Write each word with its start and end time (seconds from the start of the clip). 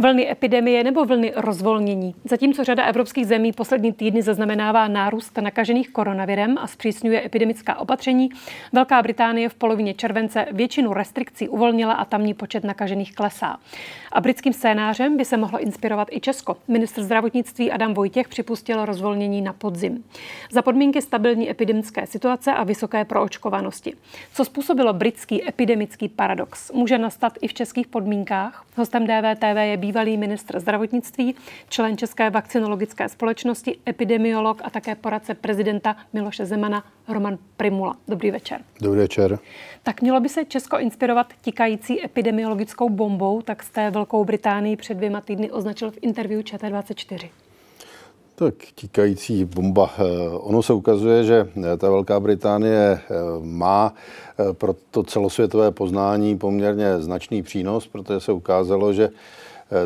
Vlny 0.00 0.30
epidemie 0.30 0.84
nebo 0.84 1.04
vlny 1.04 1.32
rozvolnění. 1.36 2.14
Zatímco 2.24 2.64
řada 2.64 2.84
evropských 2.84 3.26
zemí 3.26 3.52
poslední 3.52 3.92
týdny 3.92 4.22
zaznamenává 4.22 4.88
nárůst 4.88 5.38
nakažených 5.38 5.90
koronavirem 5.90 6.58
a 6.58 6.66
zpřísňuje 6.66 7.26
epidemická 7.26 7.78
opatření, 7.78 8.28
Velká 8.72 9.02
Británie 9.02 9.48
v 9.48 9.54
polovině 9.54 9.94
července 9.94 10.46
většinu 10.52 10.92
restrikcí 10.92 11.48
uvolnila 11.48 11.92
a 11.92 12.04
tamní 12.04 12.34
počet 12.34 12.64
nakažených 12.64 13.14
klesá. 13.14 13.56
A 14.12 14.20
britským 14.20 14.52
scénářem 14.52 15.16
by 15.16 15.24
se 15.24 15.36
mohlo 15.36 15.60
inspirovat 15.60 16.08
i 16.10 16.20
Česko. 16.20 16.56
Ministr 16.68 17.02
zdravotnictví 17.02 17.72
Adam 17.72 17.94
Vojtěch 17.94 18.28
připustil 18.28 18.84
rozvolnění 18.84 19.42
na 19.42 19.52
podzim. 19.52 20.04
Za 20.50 20.62
podmínky 20.62 21.02
stabilní 21.02 21.50
epidemické 21.50 22.06
situace 22.06 22.52
a 22.52 22.64
vysoké 22.64 23.04
proočkovanosti. 23.04 23.94
Co 24.34 24.44
způsobilo 24.44 24.92
britský 24.92 25.48
epidemický 25.48 26.08
paradox? 26.08 26.72
Může 26.72 26.98
nastat 26.98 27.32
i 27.40 27.48
v 27.48 27.54
českých 27.54 27.86
podmínkách? 27.86 28.64
Hostem 28.76 29.06
DVTV 29.06 29.56
je 29.62 29.76
bývalý 29.88 30.16
ministr 30.16 30.60
zdravotnictví, 30.60 31.34
člen 31.68 31.96
České 31.96 32.30
vakcinologické 32.30 33.08
společnosti, 33.08 33.78
epidemiolog 33.88 34.60
a 34.64 34.70
také 34.70 34.94
poradce 34.94 35.34
prezidenta 35.34 35.96
Miloše 36.12 36.46
Zemana 36.46 36.84
Roman 37.08 37.38
Primula. 37.56 37.96
Dobrý 38.08 38.30
večer. 38.30 38.60
Dobrý 38.80 39.00
večer. 39.00 39.38
Tak 39.82 40.02
mělo 40.02 40.20
by 40.20 40.28
se 40.28 40.44
Česko 40.44 40.78
inspirovat 40.78 41.26
tikající 41.40 42.04
epidemiologickou 42.04 42.88
bombou, 42.88 43.42
tak 43.42 43.62
jste 43.62 43.90
Velkou 43.90 44.24
Británii 44.24 44.76
před 44.76 44.94
dvěma 44.94 45.20
týdny 45.20 45.50
označil 45.50 45.90
v 45.90 45.98
interview 46.00 46.40
ČT24. 46.40 47.28
Tak 48.38 48.54
tíkající 48.74 49.44
bomba. 49.44 49.90
Eh, 49.98 50.02
ono 50.30 50.62
se 50.62 50.72
ukazuje, 50.72 51.24
že 51.24 51.48
eh, 51.56 51.76
ta 51.76 51.90
Velká 51.90 52.20
Británie 52.20 52.78
eh, 52.78 53.00
má 53.42 53.94
pro 54.52 54.74
to 54.90 55.02
celosvětové 55.02 55.70
poznání 55.70 56.38
poměrně 56.38 57.00
značný 57.00 57.42
přínos, 57.42 57.86
protože 57.86 58.20
se 58.20 58.32
ukázalo, 58.32 58.92
že 58.92 59.10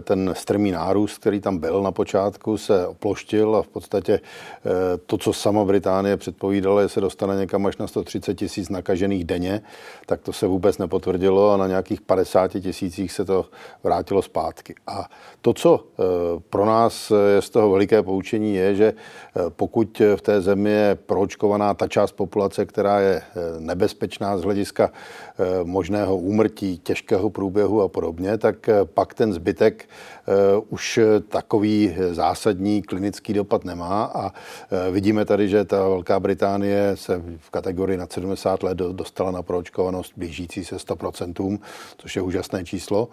ten 0.02 0.34
strmý 0.36 0.70
nárůst, 0.70 1.18
který 1.18 1.40
tam 1.40 1.58
byl 1.58 1.82
na 1.82 1.92
počátku, 1.92 2.58
se 2.58 2.86
oploštil 2.86 3.56
a 3.56 3.62
v 3.62 3.68
podstatě 3.68 4.12
eh, 4.12 4.70
to, 5.06 5.18
co 5.18 5.32
sama 5.32 5.64
Británie 5.64 6.16
předpovídala, 6.16 6.82
že 6.82 6.88
se 6.88 7.00
dostane 7.00 7.36
někam 7.36 7.66
až 7.66 7.76
na 7.76 7.86
130 7.86 8.34
tisíc 8.34 8.68
nakažených 8.68 9.24
denně, 9.24 9.62
tak 10.06 10.20
to 10.20 10.32
se 10.32 10.46
vůbec 10.46 10.78
nepotvrdilo 10.78 11.50
a 11.50 11.56
na 11.56 11.66
nějakých 11.66 12.00
50 12.00 12.48
tisících 12.48 13.12
se 13.12 13.24
to 13.24 13.46
vrátilo 13.82 14.22
zpátky. 14.22 14.74
A 14.86 15.08
to, 15.40 15.54
co 15.54 15.84
eh, 15.84 16.02
pro 16.50 16.66
nás 16.66 17.12
je 17.34 17.42
z 17.42 17.50
toho 17.50 17.70
veliké 17.70 18.02
poučení, 18.02 18.54
je, 18.54 18.74
že 18.74 18.92
pokud 19.48 20.02
v 20.16 20.22
té 20.22 20.40
zemi 20.40 20.70
je 20.70 20.94
proočkovaná 20.94 21.74
ta 21.74 21.88
část 21.88 22.12
populace, 22.12 22.66
která 22.66 23.00
je 23.00 23.22
nebezpečná 23.58 24.38
z 24.38 24.42
hlediska 24.42 24.90
možného 25.64 26.16
úmrtí, 26.16 26.78
těžkého 26.78 27.30
průběhu 27.30 27.82
a 27.82 27.88
podobně, 27.88 28.38
tak 28.38 28.70
pak 28.84 29.14
ten 29.14 29.32
zbytek 29.32 29.71
lék 29.72 29.88
eh, 29.88 30.32
už 30.68 31.00
takový 31.28 31.96
zásadní 32.10 32.82
klinický 32.82 33.32
dopad 33.32 33.64
nemá 33.64 34.04
a 34.04 34.32
eh, 34.32 34.90
vidíme 34.90 35.24
tady, 35.24 35.48
že 35.48 35.64
ta 35.64 35.88
Velká 35.88 36.20
Británie 36.20 36.92
se 36.94 37.22
v 37.38 37.50
kategorii 37.50 37.98
nad 37.98 38.12
70 38.12 38.62
let 38.62 38.78
dostala 38.78 39.30
na 39.30 39.42
proočkovanost 39.42 40.12
blížící 40.16 40.64
se 40.64 40.76
100%, 40.76 41.58
což 41.98 42.16
je 42.16 42.22
úžasné 42.22 42.64
číslo. 42.64 43.08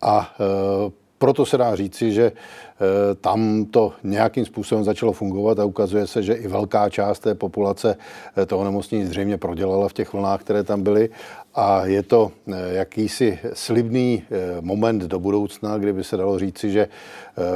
A 0.00 0.34
eh, 0.40 1.07
proto 1.18 1.46
se 1.46 1.58
dá 1.58 1.76
říci, 1.76 2.12
že 2.12 2.32
eh, 2.32 3.14
tam 3.14 3.64
to 3.64 3.92
nějakým 4.02 4.44
způsobem 4.44 4.84
začalo 4.84 5.12
fungovat 5.12 5.58
a 5.58 5.64
ukazuje 5.64 6.06
se, 6.06 6.22
že 6.22 6.32
i 6.32 6.48
velká 6.48 6.90
část 6.90 7.18
té 7.18 7.34
populace 7.34 7.96
eh, 8.36 8.46
toho 8.46 8.64
nemocnění 8.64 9.06
zřejmě 9.06 9.36
prodělala 9.36 9.88
v 9.88 9.92
těch 9.92 10.12
vlnách, 10.12 10.40
které 10.40 10.62
tam 10.62 10.82
byly. 10.82 11.10
A 11.54 11.86
je 11.86 12.02
to 12.02 12.32
eh, 12.48 12.52
jakýsi 12.72 13.38
slibný 13.52 14.22
moment 14.60 15.02
do 15.02 15.18
budoucna, 15.18 15.78
kdyby 15.78 16.04
se 16.04 16.16
dalo 16.16 16.38
říci, 16.38 16.70
že 16.70 16.88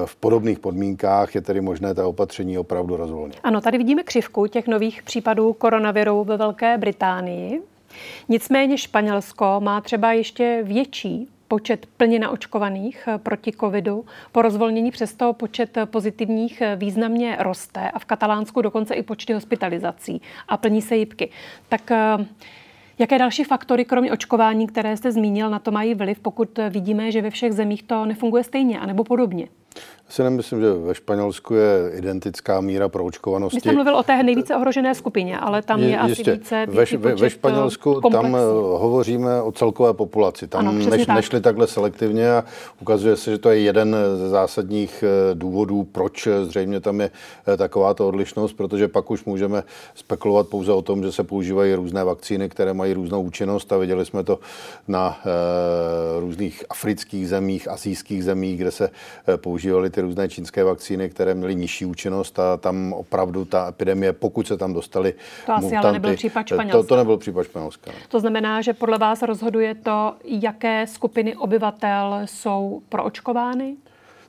v 0.05 0.17
podobných 0.17 0.59
podmínkách 0.59 1.35
je 1.35 1.41
tedy 1.41 1.61
možné 1.61 1.95
ta 1.95 2.07
opatření 2.07 2.59
opravdu 2.59 2.97
rozvolnit. 2.97 3.39
Ano, 3.43 3.61
tady 3.61 3.79
vidíme 3.79 4.03
křivku 4.03 4.47
těch 4.47 4.69
nových 4.69 5.03
případů 5.03 5.53
koronaviru 5.53 6.25
ve 6.25 6.37
Velké 6.37 6.79
Británii. 6.79 7.63
Nicméně 8.29 8.79
Španělsko 8.79 9.61
má 9.61 9.81
třeba 9.81 10.13
ještě 10.13 10.61
větší 10.65 11.29
počet 11.53 11.87
plně 11.97 12.19
naočkovaných 12.19 13.09
eh, 13.09 13.19
proti 13.19 13.53
covidu. 13.53 14.05
Po 14.33 14.43
rozvolnění 14.43 14.91
přesto 14.91 15.33
počet 15.33 15.79
pozitivních 15.85 16.61
eh, 16.61 16.77
významně 16.77 17.37
roste 17.41 17.91
a 17.91 17.99
v 17.99 18.05
Katalánsku 18.05 18.63
dokonce 18.63 18.95
i 18.95 19.03
počty 19.03 19.33
hospitalizací 19.33 20.23
a 20.49 20.57
plní 20.57 20.83
se 20.83 20.97
jibky. 20.97 21.31
Tak 21.69 21.91
eh, 21.91 22.27
Jaké 22.99 23.19
další 23.19 23.45
faktory, 23.45 23.85
kromě 23.85 24.13
očkování, 24.13 24.67
které 24.67 24.97
jste 24.97 25.13
zmínil, 25.13 25.51
na 25.51 25.59
to 25.59 25.71
mají 25.71 25.95
vliv, 25.95 26.21
pokud 26.21 26.59
vidíme, 26.71 27.13
že 27.13 27.23
ve 27.23 27.31
všech 27.31 27.53
zemích 27.53 27.83
to 27.83 28.07
nefunguje 28.07 28.45
stejně 28.45 28.81
anebo 28.81 29.05
podobně? 29.05 29.49
Si 30.13 30.23
nemyslím, 30.23 30.61
že 30.61 30.73
ve 30.73 30.95
Španělsku 30.95 31.55
je 31.55 31.91
identická 31.95 32.61
míra 32.61 32.89
proočkovanosti. 32.89 33.57
Vy 33.57 33.61
jste 33.61 33.73
mluvil 33.73 33.97
o 33.97 34.03
té 34.03 34.23
nejvíce 34.23 34.57
ohrožené 34.57 34.95
skupině, 34.95 35.39
ale 35.39 35.63
tam 35.63 35.81
je, 35.81 35.89
je 35.89 35.99
asi 35.99 36.31
více 36.31 36.67
ve, 36.67 36.85
ve, 36.97 37.15
ve 37.15 37.31
Španělsku 37.31 37.95
komplexní. 37.95 38.33
tam 38.33 38.37
eh, 38.37 38.39
hovoříme 38.79 39.43
o 39.43 39.53
celkové 39.53 39.95
populaci. 39.95 40.47
Tam 40.49 40.69
ano, 40.69 40.73
než, 40.91 41.07
tak. 41.07 41.17
nešli 41.17 41.41
takhle 41.41 41.67
selektivně 41.67 42.33
a 42.33 42.45
ukazuje 42.81 43.17
se, 43.17 43.31
že 43.31 43.39
to 43.39 43.51
je 43.51 43.61
jeden 43.61 43.97
ze 44.17 44.29
zásadních 44.29 45.05
eh, 45.07 45.35
důvodů, 45.35 45.85
proč 45.93 46.29
zřejmě 46.43 46.81
tam 46.81 47.01
je 47.01 47.11
eh, 47.47 47.57
takováto 47.57 48.09
odlišnost, 48.09 48.53
protože 48.53 48.89
pak 48.89 49.11
už 49.11 49.25
můžeme 49.25 49.63
spekulovat 49.95 50.49
pouze 50.49 50.73
o 50.73 50.83
tom, 50.83 51.03
že 51.03 51.13
se 51.13 51.25
používají 51.25 51.75
různé 51.75 52.05
vakcíny, 52.05 52.49
které 52.49 52.75
mají 52.75 52.93
různou 52.93 53.23
účinnost 53.23 53.73
a 53.73 53.77
viděli 53.77 54.05
jsme 54.05 54.25
to 54.25 54.39
na 54.89 55.21
e, 55.25 56.21
různých 56.21 56.65
afrických 56.71 57.29
zemích, 57.29 57.69
asijských 57.69 58.25
zemích, 58.25 58.59
kde 58.59 58.71
se 58.71 58.91
používaly 59.63 59.91
ty 59.91 60.01
různé 60.01 60.29
čínské 60.29 60.65
vakcíny, 60.65 61.09
které 61.09 61.35
měly 61.35 61.55
nižší 61.55 61.85
účinnost 61.85 62.39
a 62.39 62.57
tam 62.57 62.93
opravdu 62.93 63.45
ta 63.45 63.69
epidemie, 63.69 64.13
pokud 64.13 64.47
se 64.47 64.57
tam 64.57 64.73
dostali 64.73 65.15
To 65.47 65.53
asi 65.53 65.65
mutanty, 65.65 65.87
ale 65.87 65.93
nebyl 65.93 66.17
případ 66.17 66.47
Španělska. 66.47 66.83
To, 66.83 66.87
to 66.89 66.97
nebyl 66.97 67.17
případ 67.17 67.45
Španělska. 67.45 67.91
Ne. 67.91 67.97
To 68.09 68.21
znamená, 68.21 68.61
že 68.63 68.73
podle 68.73 68.99
vás 68.99 69.23
rozhoduje 69.23 69.75
to, 69.75 70.15
jaké 70.25 70.87
skupiny 70.87 71.37
obyvatel 71.37 72.21
jsou 72.25 72.83
proočkovány? 72.89 73.77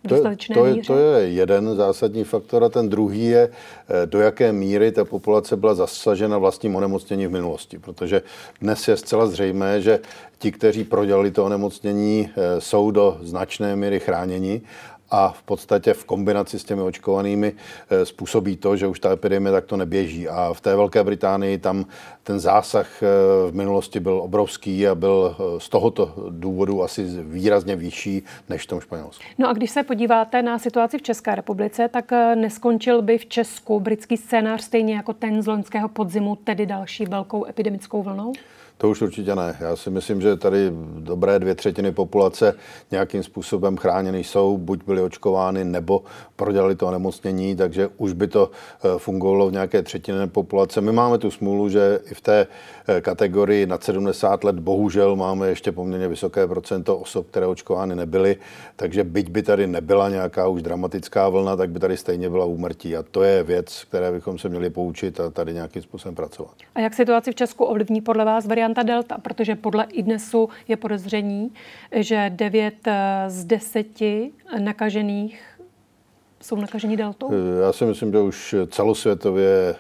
To, 0.08 0.22
to, 0.54 0.66
je, 0.66 0.84
to 0.84 0.98
je 0.98 1.28
jeden 1.28 1.76
zásadní 1.76 2.24
faktor 2.24 2.64
a 2.64 2.70
ten 2.70 2.90
druhý 2.90 3.26
je, 3.26 3.50
eh, 3.50 4.06
do 4.06 4.20
jaké 4.20 4.52
míry 4.52 4.92
ta 4.92 5.06
populace 5.06 5.58
byla 5.58 5.74
zasažena 5.74 6.38
vlastním 6.38 6.76
onemocněním 6.76 7.30
v 7.30 7.32
minulosti. 7.32 7.80
Protože 7.80 8.22
dnes 8.62 8.88
je 8.88 8.98
zcela 8.98 9.28
zřejmé, 9.28 9.82
že 9.82 10.00
ti, 10.40 10.52
kteří 10.52 10.84
prodělali 10.84 11.32
to 11.32 11.46
onemocnění, 11.46 12.30
eh, 12.30 12.62
jsou 12.62 12.92
do 12.92 13.18
značné 13.22 13.76
míry 13.76 14.00
chráněni 14.00 14.62
a 15.13 15.31
v 15.31 15.44
podstatě 15.44 15.94
v 15.94 16.06
kombinaci 16.06 16.59
s 16.59 16.63
těmi 16.63 16.81
očkovanými 16.81 17.53
eh, 17.90 18.06
způsobí 18.06 18.57
to, 18.57 18.78
že 18.78 18.88
už 18.88 19.00
ta 19.00 19.12
epidemie 19.12 19.51
takto 19.51 19.78
neběží. 19.78 20.29
A 20.29 20.53
v 20.53 20.62
té 20.62 20.75
Velké 20.75 21.03
Británii 21.03 21.57
tam 21.57 21.85
ten 22.24 22.40
zásah 22.40 23.03
eh, 23.03 23.07
v 23.52 23.56
minulosti 23.56 24.00
byl 24.00 24.19
obrovský 24.22 24.88
a 24.88 24.96
byl 24.96 25.35
eh, 25.40 25.59
z 25.59 25.69
tohoto 25.69 26.13
důvodu 26.29 26.84
asi 26.84 27.03
výrazně 27.23 27.75
vyšší 27.75 28.23
než 28.50 28.63
v 28.63 28.68
tom 28.68 28.81
Španělsku. 28.81 29.23
No 29.38 29.50
a 29.50 29.53
když 29.53 29.72
se 29.72 29.84
podíváte 29.84 30.41
na 30.41 30.59
situaci 30.59 30.97
v 30.97 31.02
České 31.02 31.35
republice, 31.35 31.90
tak 31.90 32.12
neskončil 32.35 33.02
by 33.02 33.18
v 33.18 33.25
Česku 33.25 33.79
britský 33.79 34.18
scénář 34.18 34.62
stejně 34.62 34.96
jako 34.96 35.13
ten 35.13 35.41
z 35.41 35.47
loňského 35.47 35.90
podzimu, 35.90 36.35
tedy 36.35 36.66
další 36.66 37.06
velkou 37.06 37.46
epidemickou 37.46 38.03
vlnou? 38.03 38.34
To 38.84 38.90
už 38.90 39.02
určitě 39.02 39.36
ne. 39.36 39.58
Já 39.60 39.76
si 39.76 39.90
myslím, 39.90 40.22
že 40.22 40.36
tady 40.36 40.72
dobré 41.00 41.40
dvě 41.40 41.56
třetiny 41.56 41.92
populace 41.92 42.56
nějakým 42.92 43.24
způsobem 43.24 43.78
chráněny 43.78 44.24
jsou, 44.24 44.58
buď 44.58 44.86
byly 44.86 45.02
očkovány, 45.02 45.64
nebo 45.64 46.04
prodělali 46.36 46.76
to 46.76 46.88
onemocnění, 46.88 47.56
takže 47.56 47.90
už 47.98 48.14
by 48.14 48.28
to 48.28 48.52
eh, 48.52 48.90
fungovalo 48.98 49.50
v 49.50 49.52
nějaké 49.52 49.84
třetině 49.84 50.28
populace. 50.28 50.82
My 50.82 50.92
máme 50.92 51.18
tu 51.18 51.32
smůlu, 51.32 51.70
že 51.70 52.00
i 52.12 52.14
v 52.14 52.22
té 52.22 52.48
eh, 52.88 53.02
kategorii 53.02 53.66
nad 53.66 53.84
70 53.84 54.44
let 54.44 54.60
bohužel 54.60 55.16
máme 55.16 55.48
ještě 55.48 55.72
poměrně 55.72 56.08
vysoké 56.08 56.47
procento 56.47 56.97
osob, 56.97 57.28
které 57.28 57.47
očkovány 57.47 57.96
nebyly, 57.96 58.38
takže 58.76 59.03
byť 59.03 59.29
by 59.29 59.44
tady 59.44 59.68
nebyla 59.68 60.09
nějaká 60.09 60.47
už 60.47 60.62
dramatická 60.62 61.29
vlna, 61.29 61.56
tak 61.56 61.70
by 61.70 61.79
tady 61.79 61.97
stejně 61.97 62.29
byla 62.29 62.46
úmrtí. 62.46 62.97
A 62.97 63.03
to 63.03 63.24
je 63.24 63.44
věc, 63.44 63.84
které 63.90 64.12
bychom 64.12 64.38
se 64.38 64.50
měli 64.50 64.70
poučit 64.70 65.20
a 65.20 65.29
tady 65.29 65.53
nějakým 65.53 65.82
způsobem 65.82 66.16
pracovat. 66.16 66.53
A 66.76 66.79
jak 66.79 66.94
situaci 66.94 67.32
v 67.32 67.36
Česku 67.36 67.64
ovlivní 67.64 68.02
podle 68.02 68.26
vás 68.26 68.46
variant 68.46 68.72
varianta 68.73 68.84
delta, 68.84 69.17
protože 69.17 69.55
podle 69.55 69.84
IDNESu 69.84 70.49
je 70.67 70.78
podezření, 70.78 71.52
že 71.96 72.31
9 72.35 72.73
eh, 72.87 73.25
z 73.28 73.46
10 73.46 73.87
nakažených 74.59 75.43
jsou 76.41 76.55
nakažení 76.55 76.97
deltou? 76.97 77.29
Eh, 77.31 77.61
já 77.61 77.73
si 77.73 77.85
myslím, 77.85 78.11
že 78.11 78.20
už 78.20 78.55
celosvětově 78.72 79.75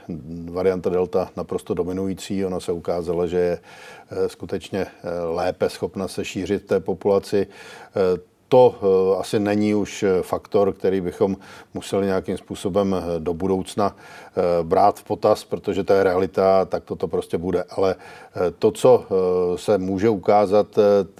varianta 0.51 0.89
delta 0.89 1.29
naprosto 1.37 1.73
dominující. 1.73 2.45
Ona 2.45 2.59
se 2.59 2.71
ukázala, 2.71 3.27
že 3.27 3.37
je 3.37 3.59
eh, 4.11 4.29
skutečně 4.29 4.85
lépe 5.33 5.69
schopna 5.69 6.07
se 6.07 6.25
šířit 6.25 6.65
té 6.65 6.79
populaci 6.79 7.47
to 8.53 8.75
eh, 8.75 9.19
asi 9.19 9.39
není 9.39 9.75
už 9.75 10.03
eh, 10.03 10.21
faktor, 10.21 10.73
který 10.73 11.01
bychom 11.01 11.37
museli 11.73 12.05
nějakým 12.05 12.37
způsobem 12.37 12.95
eh, 12.95 13.19
do 13.19 13.33
budoucna 13.33 13.95
brát 14.63 14.99
v 14.99 15.03
potaz, 15.03 15.43
protože 15.43 15.83
to 15.83 15.93
je 15.93 16.03
realita, 16.03 16.65
tak 16.65 16.83
toto 16.83 17.07
prostě 17.07 17.37
bude. 17.37 17.63
Ale 17.69 17.95
to, 18.59 18.71
co 18.71 19.05
se 19.55 19.77
může 19.77 20.09
ukázat, 20.09 20.67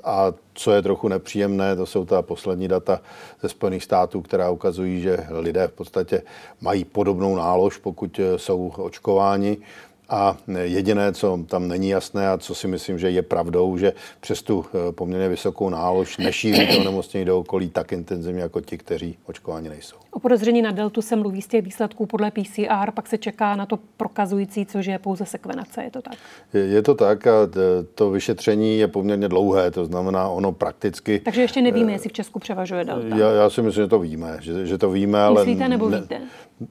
a 0.03 0.33
co 0.53 0.71
je 0.71 0.81
trochu 0.81 1.07
nepříjemné, 1.07 1.75
to 1.75 1.85
jsou 1.85 2.05
ta 2.05 2.21
poslední 2.21 2.67
data 2.67 3.01
ze 3.41 3.49
Spojených 3.49 3.83
států, 3.83 4.21
která 4.21 4.49
ukazují, 4.49 5.01
že 5.01 5.17
lidé 5.29 5.67
v 5.67 5.71
podstatě 5.71 6.21
mají 6.61 6.85
podobnou 6.85 7.35
nálož, 7.35 7.77
pokud 7.77 8.19
jsou 8.37 8.73
očkováni. 8.77 9.57
A 10.09 10.37
jediné, 10.63 11.13
co 11.13 11.39
tam 11.47 11.67
není 11.67 11.89
jasné 11.89 12.29
a 12.29 12.37
co 12.37 12.55
si 12.55 12.67
myslím, 12.67 12.99
že 12.99 13.09
je 13.09 13.21
pravdou, 13.21 13.77
že 13.77 13.93
přes 14.19 14.41
tu 14.41 14.65
eh, 14.65 14.91
poměrně 14.91 15.29
vysokou 15.29 15.69
nálož 15.69 16.17
nešíří 16.17 16.67
to 16.67 16.79
onemocnění 16.79 17.25
do 17.25 17.39
okolí 17.39 17.69
tak 17.69 17.91
intenzivně 17.91 18.41
jako 18.41 18.61
ti, 18.61 18.77
kteří 18.77 19.17
očkováni 19.25 19.69
nejsou. 19.69 19.97
Podezření 20.23 20.61
na 20.61 20.71
deltu 20.71 21.01
se 21.01 21.15
mluví 21.15 21.41
z 21.41 21.47
těch 21.47 21.65
výsledků 21.65 22.05
podle 22.05 22.31
PCR, 22.31 22.91
pak 22.93 23.07
se 23.07 23.17
čeká 23.17 23.55
na 23.55 23.65
to 23.65 23.79
prokazující, 23.97 24.65
což 24.65 24.85
je 24.85 24.99
pouze 24.99 25.25
sekvenace, 25.25 25.83
je 25.83 25.91
to 25.91 26.01
tak? 26.01 26.13
Je, 26.53 26.61
je 26.61 26.81
to 26.81 26.95
tak 26.95 27.27
a 27.27 27.31
to 27.95 28.11
vyšetření 28.11 28.77
je 28.77 28.87
poměrně 28.87 29.27
dlouhé, 29.27 29.71
to 29.71 29.85
znamená 29.85 30.29
ono 30.29 30.51
prakticky... 30.51 31.19
Takže 31.19 31.41
ještě 31.41 31.61
nevíme, 31.61 31.91
jestli 31.91 32.09
v 32.09 32.13
Česku 32.13 32.39
převažuje 32.39 32.85
delta. 32.85 33.15
Já, 33.15 33.31
já 33.31 33.49
si 33.49 33.61
myslím, 33.61 33.83
že 33.83 33.87
to 33.87 33.99
víme, 33.99 34.37
že, 34.41 34.65
že 34.65 34.77
to 34.77 34.91
víme, 34.91 35.21
ale... 35.21 35.41
Myslíte 35.41 35.69
nebo 35.69 35.89
víte? 35.89 36.19
Ne, 36.19 36.25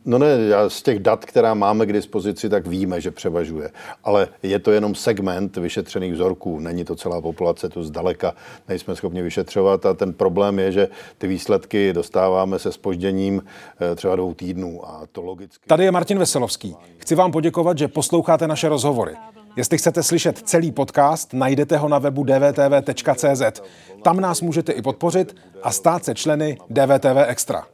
No 0.04 0.18
ne, 0.18 0.26
já 0.48 0.68
z 0.68 0.82
těch 0.82 0.98
dat, 0.98 1.24
která 1.24 1.54
máme 1.54 1.86
k 1.86 1.92
dispozici, 1.92 2.48
tak 2.48 2.66
víme, 2.66 3.00
že 3.00 3.10
převažuje. 3.10 3.70
Ale 4.04 4.28
je 4.42 4.58
to 4.58 4.72
jenom 4.72 4.94
segment 4.94 5.56
vyšetřených 5.56 6.12
vzorků. 6.12 6.60
Není 6.60 6.84
to 6.84 6.96
celá 6.96 7.20
populace, 7.20 7.68
to 7.68 7.82
zdaleka 7.82 8.34
nejsme 8.68 8.96
schopni 8.96 9.22
vyšetřovat. 9.22 9.86
A 9.86 9.94
ten 9.94 10.12
problém 10.12 10.58
je, 10.58 10.72
že 10.72 10.88
ty 11.18 11.26
výsledky 11.26 11.92
dostáváme 11.92 12.58
se 12.58 12.72
spožděním 12.72 13.41
eh, 13.92 13.94
třeba 13.94 14.16
dvou 14.16 14.34
týdnů. 14.34 14.88
A 14.88 15.02
to 15.12 15.22
logicky. 15.22 15.68
Tady 15.68 15.84
je 15.84 15.90
Martin 15.90 16.18
Veselovský. 16.18 16.76
Chci 16.98 17.14
vám 17.14 17.32
poděkovat, 17.32 17.78
že 17.78 17.88
posloucháte 17.88 18.48
naše 18.48 18.68
rozhovory. 18.68 19.14
Jestli 19.56 19.78
chcete 19.78 20.02
slyšet 20.02 20.38
celý 20.38 20.72
podcast, 20.72 21.32
najdete 21.32 21.76
ho 21.76 21.88
na 21.88 21.98
webu 21.98 22.24
dvtv.cz. 22.24 23.60
Tam 24.02 24.20
nás 24.20 24.40
můžete 24.40 24.72
i 24.72 24.82
podpořit 24.82 25.36
a 25.62 25.70
stát 25.70 26.04
se 26.04 26.14
členy 26.14 26.58
DVTV 26.70 27.16
Extra. 27.26 27.66